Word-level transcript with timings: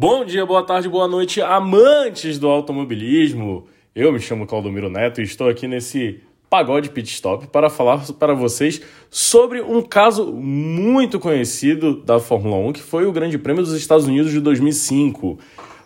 Bom 0.00 0.24
dia, 0.24 0.46
boa 0.46 0.62
tarde, 0.62 0.88
boa 0.88 1.08
noite, 1.08 1.42
amantes 1.42 2.38
do 2.38 2.46
automobilismo. 2.46 3.66
Eu 3.96 4.12
me 4.12 4.20
chamo 4.20 4.46
Claudomiro 4.46 4.88
Neto 4.88 5.20
e 5.20 5.24
estou 5.24 5.48
aqui 5.48 5.66
nesse 5.66 6.20
Pagode 6.48 6.90
Pit 6.90 7.12
Stop 7.12 7.48
para 7.48 7.68
falar 7.68 8.06
para 8.12 8.32
vocês 8.32 8.80
sobre 9.10 9.60
um 9.60 9.82
caso 9.82 10.32
muito 10.32 11.18
conhecido 11.18 12.00
da 12.00 12.20
Fórmula 12.20 12.54
1, 12.68 12.74
que 12.74 12.80
foi 12.80 13.06
o 13.06 13.12
Grande 13.12 13.36
Prêmio 13.38 13.64
dos 13.64 13.72
Estados 13.72 14.06
Unidos 14.06 14.30
de 14.30 14.38
2005. 14.38 15.36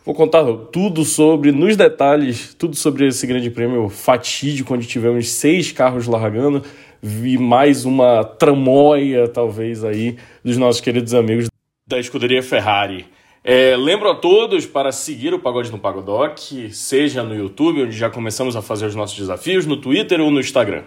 Vou 0.04 0.14
contar 0.14 0.44
tudo 0.70 1.06
sobre, 1.06 1.50
nos 1.50 1.74
detalhes, 1.74 2.52
tudo 2.52 2.76
sobre 2.76 3.06
esse 3.06 3.26
Grande 3.26 3.50
Prêmio 3.50 3.88
fatídico, 3.88 4.74
onde 4.74 4.86
tivemos 4.86 5.30
seis 5.30 5.72
carros 5.72 6.06
largando 6.06 6.62
e 7.02 7.38
mais 7.38 7.86
uma 7.86 8.22
tramóia, 8.24 9.26
talvez, 9.26 9.82
aí, 9.82 10.18
dos 10.44 10.58
nossos 10.58 10.82
queridos 10.82 11.14
amigos 11.14 11.46
da 11.88 11.98
escuderia 11.98 12.42
Ferrari. 12.42 13.06
É, 13.44 13.76
lembro 13.76 14.08
a 14.08 14.14
todos 14.14 14.66
para 14.66 14.92
seguir 14.92 15.34
o 15.34 15.38
Pagode 15.38 15.72
no 15.72 15.78
Pagodoc, 15.78 16.38
seja 16.70 17.24
no 17.24 17.34
YouTube, 17.34 17.82
onde 17.82 17.96
já 17.96 18.08
começamos 18.08 18.54
a 18.54 18.62
fazer 18.62 18.86
os 18.86 18.94
nossos 18.94 19.18
desafios, 19.18 19.66
no 19.66 19.76
Twitter 19.76 20.20
ou 20.20 20.30
no 20.30 20.38
Instagram. 20.38 20.84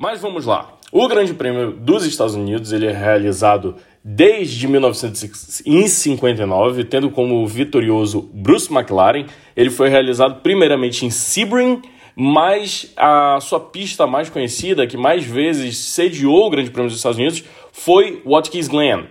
Mas 0.00 0.22
vamos 0.22 0.46
lá. 0.46 0.78
O 0.90 1.06
Grande 1.06 1.34
Prêmio 1.34 1.72
dos 1.72 2.06
Estados 2.06 2.34
Unidos 2.34 2.72
ele 2.72 2.86
é 2.86 2.92
realizado 2.92 3.76
desde 4.02 4.66
1959, 4.66 6.84
tendo 6.84 7.10
como 7.10 7.46
vitorioso 7.46 8.22
Bruce 8.32 8.72
McLaren. 8.72 9.26
Ele 9.54 9.68
foi 9.68 9.90
realizado 9.90 10.40
primeiramente 10.40 11.04
em 11.04 11.10
Sebring, 11.10 11.82
mas 12.16 12.90
a 12.96 13.38
sua 13.42 13.60
pista 13.60 14.06
mais 14.06 14.30
conhecida, 14.30 14.86
que 14.86 14.96
mais 14.96 15.24
vezes 15.24 15.76
sediou 15.76 16.46
o 16.46 16.50
Grande 16.50 16.70
Prêmio 16.70 16.88
dos 16.88 16.96
Estados 16.96 17.18
Unidos, 17.18 17.44
foi 17.70 18.22
Watkins 18.24 18.66
Glen, 18.66 19.08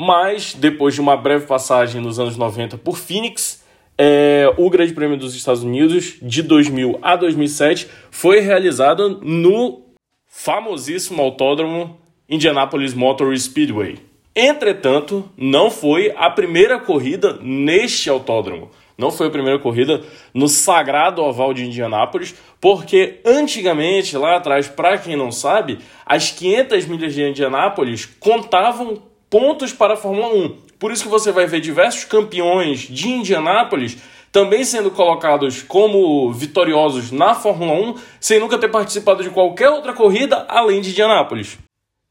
mas 0.00 0.54
depois 0.54 0.94
de 0.94 1.00
uma 1.02 1.14
breve 1.14 1.44
passagem 1.44 2.00
nos 2.00 2.18
anos 2.18 2.34
90 2.34 2.78
por 2.78 2.96
Phoenix, 2.96 3.62
é, 3.98 4.50
o 4.56 4.70
Grande 4.70 4.94
Prêmio 4.94 5.18
dos 5.18 5.34
Estados 5.34 5.62
Unidos 5.62 6.14
de 6.22 6.42
2000 6.42 6.98
a 7.02 7.16
2007 7.16 7.86
foi 8.10 8.40
realizado 8.40 9.20
no 9.22 9.82
famosíssimo 10.26 11.20
autódromo 11.20 11.98
Indianapolis 12.26 12.94
Motor 12.94 13.36
Speedway. 13.36 13.98
Entretanto, 14.34 15.30
não 15.36 15.70
foi 15.70 16.14
a 16.16 16.30
primeira 16.30 16.78
corrida 16.78 17.38
neste 17.42 18.08
autódromo. 18.08 18.70
Não 18.96 19.10
foi 19.10 19.26
a 19.26 19.30
primeira 19.30 19.58
corrida 19.58 20.00
no 20.32 20.48
sagrado 20.48 21.22
oval 21.22 21.52
de 21.52 21.66
Indianápolis, 21.66 22.34
porque 22.58 23.20
antigamente, 23.22 24.16
lá 24.16 24.36
atrás, 24.36 24.66
para 24.66 24.96
quem 24.96 25.14
não 25.14 25.30
sabe, 25.30 25.78
as 26.06 26.30
500 26.30 26.86
milhas 26.86 27.12
de 27.12 27.22
Indianápolis 27.22 28.06
contavam 28.18 29.09
pontos 29.30 29.72
para 29.72 29.94
a 29.94 29.96
Fórmula 29.96 30.34
1. 30.34 30.56
Por 30.78 30.90
isso 30.90 31.04
que 31.04 31.08
você 31.08 31.30
vai 31.30 31.46
ver 31.46 31.60
diversos 31.60 32.04
campeões 32.04 32.80
de 32.80 33.08
Indianápolis 33.08 33.96
também 34.32 34.64
sendo 34.64 34.90
colocados 34.90 35.62
como 35.62 36.32
vitoriosos 36.32 37.10
na 37.10 37.34
Fórmula 37.34 37.72
1 37.72 37.94
sem 38.20 38.40
nunca 38.40 38.58
ter 38.58 38.68
participado 38.68 39.22
de 39.22 39.30
qualquer 39.30 39.70
outra 39.70 39.92
corrida 39.92 40.44
além 40.48 40.80
de 40.80 40.90
Indianápolis. 40.90 41.58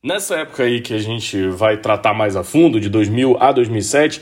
Nessa 0.02 0.38
época 0.38 0.64
aí 0.64 0.80
que 0.80 0.94
a 0.94 1.00
gente 1.00 1.48
vai 1.50 1.78
tratar 1.78 2.14
mais 2.14 2.36
a 2.38 2.44
fundo, 2.44 2.80
de 2.80 2.90
2000 2.90 3.38
a 3.40 3.52
2007, 3.52 4.22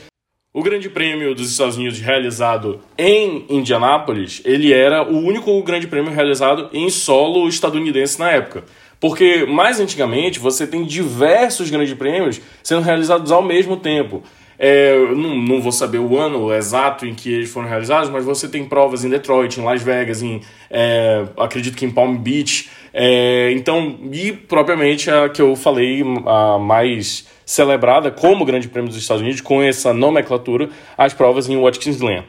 o 0.52 0.64
Grande 0.64 0.90
Prêmio 0.90 1.36
dos 1.36 1.52
Estados 1.52 1.78
Unidos 1.78 2.00
realizado 2.00 2.82
em 2.98 3.46
Indianápolis, 3.48 4.42
ele 4.44 4.74
era 4.74 5.04
o 5.04 5.20
único 5.20 5.62
Grande 5.62 5.86
Prêmio 5.86 6.12
realizado 6.12 6.70
em 6.74 6.90
solo 6.90 7.48
estadunidense 7.48 8.18
na 8.20 8.32
época. 8.32 8.64
Porque 9.00 9.46
mais 9.46 9.80
antigamente 9.80 10.40
você 10.40 10.66
tem 10.66 10.84
diversos 10.84 11.70
grandes 11.70 11.94
prêmios 11.94 12.42
sendo 12.64 12.82
realizados 12.82 13.32
ao 13.32 13.44
mesmo 13.44 13.78
tempo. 13.78 14.24
É, 14.60 14.98
não, 15.14 15.36
não, 15.38 15.62
vou 15.62 15.72
saber 15.72 16.00
o 16.00 16.18
ano 16.18 16.52
exato 16.52 17.06
em 17.06 17.14
que 17.14 17.32
eles 17.32 17.50
foram 17.52 17.68
realizados, 17.68 18.10
mas 18.10 18.26
você 18.26 18.48
tem 18.48 18.66
provas 18.66 19.06
em 19.06 19.10
Detroit, 19.10 19.60
em 19.60 19.64
Las 19.64 19.84
Vegas, 19.84 20.24
em 20.24 20.42
é, 20.72 21.26
acredito 21.38 21.78
que 21.78 21.86
em 21.86 21.92
Palm 21.92 22.18
Beach. 22.18 22.70
É, 22.92 23.52
então, 23.52 24.00
e 24.12 24.32
propriamente 24.32 25.12
a 25.12 25.30
que 25.30 25.42
eu 25.42 25.56
falei, 25.56 26.04
a 26.26 26.58
mais 26.58 27.28
celebrada 27.46 28.10
como 28.10 28.46
Grande 28.46 28.68
Prêmio 28.68 28.90
dos 28.90 28.98
Estados 28.98 29.22
Unidos, 29.22 29.42
com 29.42 29.62
essa 29.62 29.94
nomenclatura, 29.94 30.70
as 30.98 31.14
provas 31.14 31.48
em 31.48 31.62
Watkins 31.62 31.98
Glen. 31.98 32.24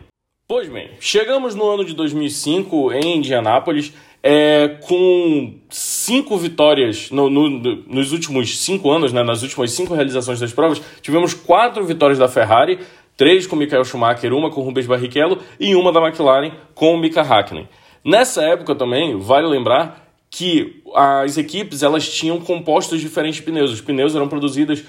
Pois 0.46 0.68
bem, 0.68 0.90
chegamos 0.98 1.54
no 1.54 1.68
ano 1.68 1.84
de 1.84 1.94
2005 1.94 2.92
em 2.92 3.18
Indianápolis 3.18 3.92
é, 4.22 4.68
com 4.82 5.54
cinco 5.70 6.36
vitórias 6.36 7.10
no, 7.10 7.30
no, 7.30 7.48
nos 7.86 8.12
últimos 8.12 8.58
cinco 8.58 8.90
anos, 8.90 9.12
né, 9.12 9.22
nas 9.22 9.42
últimas 9.42 9.70
cinco 9.72 9.94
realizações 9.94 10.40
das 10.40 10.52
provas, 10.52 10.80
tivemos 11.00 11.34
quatro 11.34 11.84
vitórias 11.84 12.18
da 12.18 12.28
Ferrari, 12.28 12.78
três 13.16 13.46
com 13.46 13.56
Michael 13.56 13.84
Schumacher, 13.84 14.32
uma 14.32 14.50
com 14.50 14.62
Rubens 14.62 14.86
Barrichello 14.86 15.38
e 15.58 15.74
uma 15.74 15.92
da 15.92 16.00
McLaren 16.00 16.52
com 16.74 16.96
Mika 16.96 17.22
Hakkinen. 17.22 17.68
Nessa 18.04 18.42
época 18.42 18.74
também, 18.74 19.18
vale 19.18 19.46
lembrar 19.46 20.08
que 20.30 20.82
as 20.94 21.36
equipes 21.36 21.82
elas 21.82 22.08
tinham 22.08 22.40
compostos 22.40 23.00
diferentes 23.00 23.40
de 23.40 23.42
pneus. 23.42 23.72
Os 23.72 23.80
pneus 23.80 24.14
eram 24.14 24.28
produzidos 24.28 24.84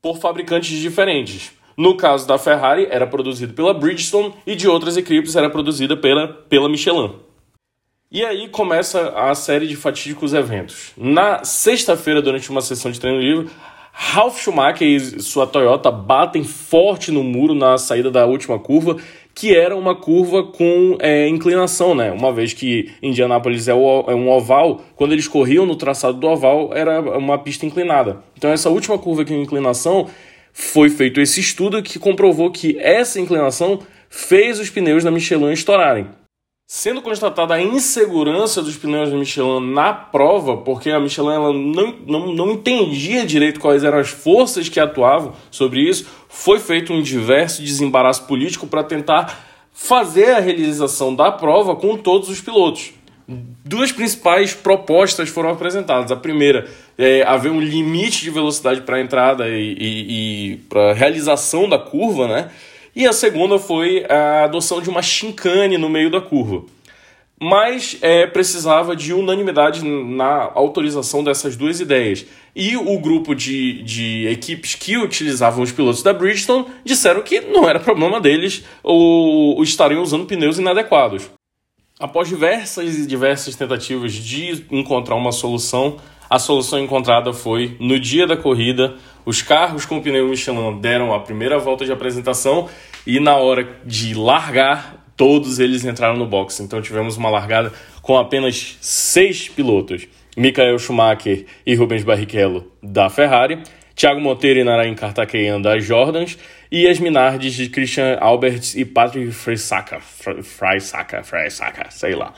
por 0.00 0.18
fabricantes 0.18 0.78
diferentes. 0.78 1.52
No 1.76 1.96
caso 1.96 2.26
da 2.26 2.36
Ferrari, 2.36 2.86
era 2.90 3.06
produzido 3.06 3.54
pela 3.54 3.72
Bridgestone 3.72 4.34
e 4.46 4.54
de 4.54 4.68
outras 4.68 4.96
equipes 4.96 5.34
era 5.36 5.48
produzida 5.48 5.96
pela, 5.96 6.28
pela 6.28 6.68
Michelin. 6.68 7.12
E 8.14 8.22
aí 8.22 8.46
começa 8.46 9.08
a 9.16 9.34
série 9.34 9.66
de 9.66 9.74
fatídicos 9.74 10.34
eventos. 10.34 10.92
Na 10.98 11.44
sexta-feira, 11.44 12.20
durante 12.20 12.50
uma 12.50 12.60
sessão 12.60 12.90
de 12.90 13.00
treino 13.00 13.18
livre, 13.18 13.48
Ralf 13.90 14.38
Schumacher 14.38 14.86
e 14.86 15.00
sua 15.22 15.46
Toyota 15.46 15.90
batem 15.90 16.44
forte 16.44 17.10
no 17.10 17.24
muro 17.24 17.54
na 17.54 17.78
saída 17.78 18.10
da 18.10 18.26
última 18.26 18.58
curva, 18.58 18.98
que 19.34 19.56
era 19.56 19.74
uma 19.74 19.94
curva 19.94 20.42
com 20.42 20.98
é, 21.00 21.26
inclinação, 21.26 21.94
né? 21.94 22.12
Uma 22.12 22.30
vez 22.30 22.52
que 22.52 22.92
Indianápolis 23.02 23.66
é, 23.66 23.72
é 23.72 23.74
um 23.74 24.28
oval, 24.28 24.82
quando 24.94 25.12
eles 25.12 25.26
corriam 25.26 25.64
no 25.64 25.74
traçado 25.74 26.18
do 26.18 26.26
oval, 26.26 26.70
era 26.74 27.00
uma 27.16 27.38
pista 27.38 27.64
inclinada. 27.64 28.22
Então, 28.36 28.50
essa 28.50 28.68
última 28.68 28.98
curva 28.98 29.24
com 29.24 29.32
inclinação, 29.32 30.06
foi 30.52 30.90
feito 30.90 31.18
esse 31.18 31.40
estudo 31.40 31.82
que 31.82 31.98
comprovou 31.98 32.50
que 32.50 32.78
essa 32.78 33.18
inclinação 33.18 33.78
fez 34.10 34.60
os 34.60 34.68
pneus 34.68 35.02
da 35.02 35.10
Michelin 35.10 35.50
estourarem. 35.52 36.08
Sendo 36.74 37.02
constatada 37.02 37.52
a 37.52 37.60
insegurança 37.60 38.62
dos 38.62 38.78
pneus 38.78 39.10
da 39.10 39.16
Michelin 39.18 39.74
na 39.74 39.92
prova, 39.92 40.56
porque 40.56 40.88
a 40.88 40.98
Michelin 40.98 41.34
ela 41.34 41.52
não, 41.52 41.94
não, 42.06 42.34
não 42.34 42.50
entendia 42.52 43.26
direito 43.26 43.60
quais 43.60 43.84
eram 43.84 43.98
as 43.98 44.08
forças 44.08 44.70
que 44.70 44.80
atuavam 44.80 45.34
sobre 45.50 45.86
isso, 45.86 46.06
foi 46.30 46.58
feito 46.58 46.90
um 46.90 47.02
diverso 47.02 47.60
desembaraço 47.60 48.26
político 48.26 48.66
para 48.66 48.82
tentar 48.82 49.38
fazer 49.70 50.30
a 50.30 50.40
realização 50.40 51.14
da 51.14 51.30
prova 51.30 51.76
com 51.76 51.94
todos 51.98 52.30
os 52.30 52.40
pilotos. 52.40 52.94
Duas 53.28 53.92
principais 53.92 54.54
propostas 54.54 55.28
foram 55.28 55.50
apresentadas. 55.50 56.10
A 56.10 56.16
primeira 56.16 56.66
é 56.96 57.22
haver 57.22 57.52
um 57.52 57.60
limite 57.60 58.22
de 58.22 58.30
velocidade 58.30 58.80
para 58.80 58.96
a 58.96 59.00
entrada 59.02 59.46
e, 59.46 59.76
e, 59.78 60.52
e 60.52 60.56
para 60.70 60.92
a 60.92 60.94
realização 60.94 61.68
da 61.68 61.78
curva, 61.78 62.26
né? 62.26 62.50
E 62.94 63.06
a 63.06 63.12
segunda 63.12 63.58
foi 63.58 64.04
a 64.08 64.44
adoção 64.44 64.80
de 64.80 64.90
uma 64.90 65.00
chincane 65.00 65.78
no 65.78 65.88
meio 65.88 66.10
da 66.10 66.20
curva. 66.20 66.64
Mas 67.40 67.96
é, 68.02 68.26
precisava 68.26 68.94
de 68.94 69.12
unanimidade 69.12 69.84
na 69.84 70.52
autorização 70.54 71.24
dessas 71.24 71.56
duas 71.56 71.80
ideias. 71.80 72.24
E 72.54 72.76
o 72.76 72.98
grupo 73.00 73.34
de, 73.34 73.82
de 73.82 74.28
equipes 74.28 74.74
que 74.74 74.96
utilizavam 74.96 75.64
os 75.64 75.72
pilotos 75.72 76.02
da 76.02 76.12
Bridgestone 76.12 76.66
disseram 76.84 77.22
que 77.22 77.40
não 77.40 77.68
era 77.68 77.80
problema 77.80 78.20
deles 78.20 78.62
ou, 78.82 79.56
ou 79.56 79.62
estariam 79.62 80.02
usando 80.02 80.26
pneus 80.26 80.58
inadequados. 80.58 81.30
Após 81.98 82.28
diversas 82.28 82.98
e 82.98 83.06
diversas 83.06 83.56
tentativas 83.56 84.12
de 84.12 84.66
encontrar 84.70 85.14
uma 85.14 85.32
solução, 85.32 85.96
a 86.32 86.38
solução 86.38 86.78
encontrada 86.78 87.30
foi 87.34 87.76
no 87.78 88.00
dia 88.00 88.26
da 88.26 88.38
corrida, 88.38 88.94
os 89.26 89.42
carros 89.42 89.84
com 89.84 90.00
pneu 90.00 90.26
Michelin 90.28 90.80
deram 90.80 91.12
a 91.12 91.20
primeira 91.20 91.58
volta 91.58 91.84
de 91.84 91.92
apresentação 91.92 92.70
e 93.06 93.20
na 93.20 93.36
hora 93.36 93.68
de 93.84 94.14
largar, 94.14 95.12
todos 95.14 95.58
eles 95.58 95.84
entraram 95.84 96.16
no 96.16 96.24
box. 96.26 96.60
Então 96.60 96.80
tivemos 96.80 97.18
uma 97.18 97.28
largada 97.28 97.70
com 98.00 98.16
apenas 98.16 98.78
seis 98.80 99.46
pilotos: 99.46 100.08
Michael 100.34 100.78
Schumacher 100.78 101.44
e 101.66 101.74
Rubens 101.74 102.02
Barrichello 102.02 102.64
da 102.82 103.10
Ferrari, 103.10 103.62
Thiago 103.94 104.18
Monteiro 104.18 104.58
e 104.58 104.64
Narain 104.64 104.94
Karthikeyan 104.94 105.60
das 105.60 105.84
Jordans 105.84 106.38
e 106.70 106.88
as 106.88 106.98
Minardes 106.98 107.52
de 107.52 107.68
Christian 107.68 108.16
Alberts 108.18 108.74
e 108.74 108.86
Patrick 108.86 109.32
Freisaka, 109.32 110.00
Freisaka, 110.00 111.22
Freisaka, 111.22 111.90
sei 111.90 112.14
lá. 112.14 112.32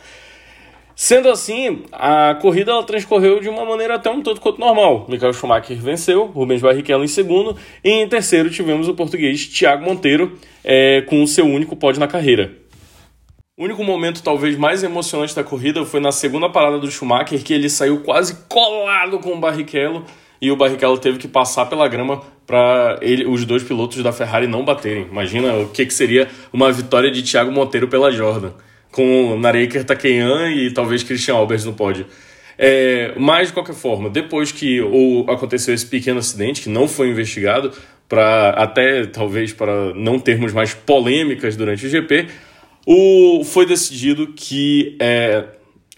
Sendo 0.97 1.29
assim, 1.29 1.83
a 1.93 2.37
corrida 2.37 2.71
ela 2.71 2.85
transcorreu 2.85 3.41
de 3.41 3.49
uma 3.49 3.65
maneira 3.65 3.97
até 3.97 4.09
um 4.09 4.23
tanto 4.23 4.41
quanto 4.41 4.61
normal. 4.61 5.07
Michael 5.09 5.33
Schumacher 5.33 5.77
venceu, 5.77 6.27
Rubens 6.27 6.63
Barrichello 6.63 7.05
em 7.05 7.09
segundo, 7.09 7.57
e 7.83 7.91
em 7.91 8.09
terceiro 8.09 8.49
tivemos 8.49 8.89
o 8.89 8.95
português 8.95 9.47
Thiago 9.47 9.85
Monteiro 9.85 10.39
é, 10.63 11.03
com 11.03 11.23
o 11.23 11.27
seu 11.27 11.47
único 11.47 11.75
pódio 11.75 11.99
na 11.99 12.07
carreira. 12.07 12.53
O 13.57 13.65
único 13.65 13.83
momento 13.85 14.23
talvez 14.23 14.57
mais 14.57 14.83
emocionante 14.83 15.35
da 15.35 15.45
corrida 15.45 15.85
foi 15.85 16.01
na 16.01 16.13
segunda 16.13 16.49
parada 16.49 16.79
do 16.79 16.91
Schumacher, 16.91 17.43
que 17.43 17.55
ele 17.55 17.69
saiu 17.69 18.01
quase 18.01 18.37
colado 18.49 19.19
com 19.19 19.33
o 19.33 19.41
Barrichello, 19.41 20.05
e 20.41 20.51
o 20.51 20.57
Barrichello 20.57 20.99
teve 20.99 21.19
que 21.19 21.29
passar 21.29 21.67
pela 21.67 21.89
grama 21.89 22.23
para 22.47 22.99
os 23.29 23.45
dois 23.45 23.63
pilotos 23.63 24.03
da 24.03 24.13
Ferrari 24.13 24.47
não 24.47 24.65
baterem. 24.65 25.07
Imagina 25.11 25.55
o 25.55 25.69
que, 25.69 25.87
que 25.87 25.95
seria 25.95 26.29
uma 26.53 26.71
vitória 26.71 27.11
de 27.11 27.23
Thiago 27.23 27.51
Monteiro 27.51 27.89
pela 27.89 28.11
Jordan, 28.11 28.53
com 28.95 29.37
Nareker 29.37 29.83
Takeyan 29.83 30.53
e 30.53 30.71
talvez 30.71 31.03
Christian 31.03 31.35
Albers 31.35 31.65
no 31.65 31.73
pódio. 31.73 32.07
É, 32.57 33.13
mas, 33.19 33.49
de 33.49 33.53
qualquer 33.53 33.75
forma, 33.75 34.09
depois 34.09 34.53
que 34.53 34.81
o, 34.81 35.27
aconteceu 35.29 35.75
esse 35.75 35.85
pequeno 35.85 36.21
acidente, 36.21 36.63
que 36.63 36.69
não 36.69 36.87
foi 36.87 37.09
investigado, 37.09 37.73
para 38.09 38.51
até 38.51 39.05
talvez 39.07 39.53
para 39.53 39.93
não 39.95 40.21
termos 40.21 40.53
mais 40.53 40.75
polêmicas 40.75 41.57
durante 41.57 41.85
o 41.85 41.89
GP, 41.89 42.29
o, 42.87 43.43
foi 43.43 43.67
decidido 43.67 44.29
que 44.29 44.97
é, 45.01 45.45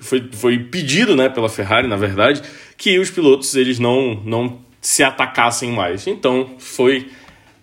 foi, 0.01 0.31
foi 0.33 0.59
pedido 0.59 1.15
né, 1.15 1.29
pela 1.29 1.51
Ferrari, 1.51 1.87
na 1.87 1.97
verdade, 1.97 2.41
que 2.79 2.99
os 2.99 3.11
pilotos 3.11 3.55
eles 3.55 3.79
não, 3.79 4.15
não 4.25 4.61
se 4.81 5.03
atacassem 5.03 5.71
mais. 5.71 6.07
Então 6.07 6.55
foi 6.59 7.11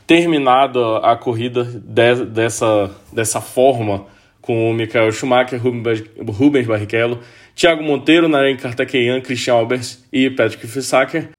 terminada 0.06 0.97
a 1.00 1.15
corrida 1.15 1.63
de, 1.63 2.24
dessa, 2.25 2.91
dessa 3.12 3.41
forma 3.41 4.06
com 4.44 4.69
o 4.69 4.74
Michael 4.74 5.12
Schumacher, 5.12 5.60
Rubens 5.60 6.68
Barrichello, 6.68 7.22
Thiago 7.56 7.81
Monteiro, 7.81 8.28
Naren 8.28 8.57
Kartakeyan, 8.57 9.22
Christian 9.22 9.54
Albers 9.54 10.04
e 10.12 10.30
Patrick 10.30 10.68
Fissaker. 10.68 11.30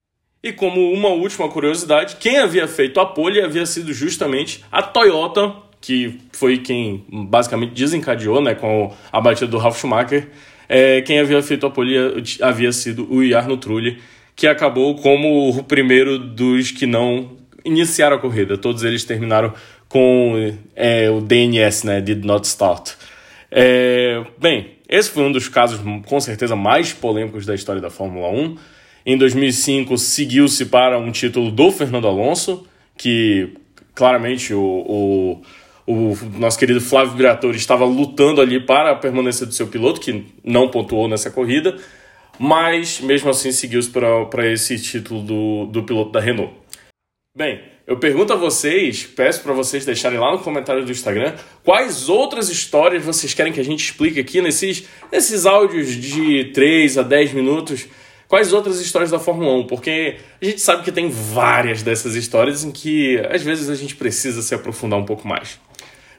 E 0.42 0.52
como 0.52 0.90
uma 0.90 1.10
última 1.10 1.48
curiosidade, 1.48 2.16
quem 2.16 2.38
havia 2.38 2.66
feito 2.66 2.98
a 2.98 3.06
pole 3.06 3.40
havia 3.40 3.66
sido 3.66 3.92
justamente 3.92 4.64
a 4.72 4.82
Toyota, 4.82 5.54
que 5.80 6.18
foi 6.32 6.58
quem 6.58 7.04
basicamente 7.10 7.74
desencadeou 7.74 8.40
né, 8.40 8.54
com 8.54 8.94
a 9.12 9.20
batida 9.20 9.46
do 9.46 9.58
Ralf 9.58 9.78
Schumacher. 9.78 10.28
É, 10.66 11.02
quem 11.02 11.20
havia 11.20 11.42
feito 11.42 11.66
a 11.66 11.70
pole 11.70 11.94
havia 12.40 12.72
sido 12.72 13.06
o 13.12 13.22
Jarno 13.26 13.58
Trulli, 13.58 13.98
que 14.34 14.46
acabou 14.46 14.94
como 14.96 15.50
o 15.50 15.62
primeiro 15.62 16.18
dos 16.18 16.70
que 16.70 16.86
não 16.86 17.36
iniciaram 17.64 18.16
a 18.16 18.18
corrida. 18.18 18.58
Todos 18.58 18.84
eles 18.84 19.04
terminaram 19.04 19.52
com 19.94 20.52
é, 20.74 21.08
o 21.08 21.20
DNS, 21.20 21.86
né? 21.86 22.00
Did 22.00 22.24
not 22.24 22.44
start. 22.48 22.94
É, 23.48 24.24
bem, 24.36 24.72
esse 24.88 25.08
foi 25.08 25.22
um 25.22 25.30
dos 25.30 25.48
casos 25.48 25.80
com 26.04 26.18
certeza 26.18 26.56
mais 26.56 26.92
polêmicos 26.92 27.46
da 27.46 27.54
história 27.54 27.80
da 27.80 27.90
Fórmula 27.90 28.28
1. 28.28 28.56
Em 29.06 29.16
2005 29.16 29.96
seguiu-se 29.96 30.66
para 30.66 30.98
um 30.98 31.12
título 31.12 31.52
do 31.52 31.70
Fernando 31.70 32.08
Alonso, 32.08 32.66
que 32.98 33.54
claramente 33.94 34.52
o, 34.52 35.40
o, 35.86 35.92
o 35.92 36.18
nosso 36.40 36.58
querido 36.58 36.80
Flávio 36.80 37.14
Briatore 37.14 37.56
estava 37.56 37.84
lutando 37.84 38.40
ali 38.40 38.58
para 38.58 38.90
a 38.90 38.96
permanência 38.96 39.46
do 39.46 39.54
seu 39.54 39.68
piloto, 39.68 40.00
que 40.00 40.24
não 40.42 40.68
pontuou 40.68 41.06
nessa 41.06 41.30
corrida 41.30 41.76
mas 42.36 43.00
mesmo 43.00 43.30
assim 43.30 43.52
seguiu-se 43.52 43.88
para 43.90 44.50
esse 44.50 44.76
título 44.82 45.22
do, 45.22 45.66
do 45.66 45.84
piloto 45.84 46.10
da 46.10 46.18
Renault. 46.18 46.52
Bem, 47.32 47.60
eu 47.86 47.98
pergunto 47.98 48.32
a 48.32 48.36
vocês, 48.36 49.04
peço 49.04 49.42
para 49.42 49.52
vocês 49.52 49.84
deixarem 49.84 50.18
lá 50.18 50.32
no 50.32 50.38
comentário 50.38 50.84
do 50.84 50.90
Instagram 50.90 51.34
quais 51.62 52.08
outras 52.08 52.48
histórias 52.48 53.04
vocês 53.04 53.34
querem 53.34 53.52
que 53.52 53.60
a 53.60 53.64
gente 53.64 53.84
explique 53.84 54.18
aqui 54.18 54.40
nesses, 54.40 54.84
nesses 55.12 55.44
áudios 55.44 55.94
de 55.94 56.50
3 56.54 56.96
a 56.96 57.02
10 57.02 57.34
minutos. 57.34 57.86
Quais 58.26 58.54
outras 58.54 58.80
histórias 58.80 59.10
da 59.10 59.18
Fórmula 59.18 59.52
1? 59.58 59.66
Porque 59.66 60.16
a 60.40 60.44
gente 60.44 60.62
sabe 60.62 60.82
que 60.82 60.90
tem 60.90 61.10
várias 61.10 61.82
dessas 61.82 62.14
histórias 62.14 62.64
em 62.64 62.72
que 62.72 63.18
às 63.30 63.42
vezes 63.42 63.68
a 63.68 63.74
gente 63.74 63.94
precisa 63.94 64.40
se 64.40 64.54
aprofundar 64.54 64.98
um 64.98 65.04
pouco 65.04 65.28
mais. 65.28 65.60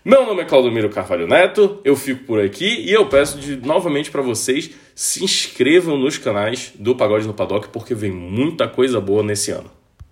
Meu 0.04 0.24
nome 0.24 0.44
é 0.44 0.46
Claudomiro 0.46 0.88
Carvalho 0.90 1.28
Neto, 1.28 1.82
eu 1.84 1.96
fico 1.96 2.26
por 2.26 2.40
aqui 2.40 2.82
e 2.82 2.94
eu 2.94 3.08
peço 3.08 3.40
de, 3.40 3.56
novamente 3.56 4.12
para 4.12 4.22
vocês 4.22 4.70
se 4.94 5.24
inscrevam 5.24 5.98
nos 5.98 6.20
canais 6.20 6.72
do 6.76 6.96
Pagode 6.96 7.26
no 7.26 7.34
Paddock 7.34 7.70
porque 7.70 7.96
vem 7.96 8.12
muita 8.12 8.68
coisa 8.68 9.02
boa 9.02 9.24
nesse 9.24 9.50
ano. 9.50 9.85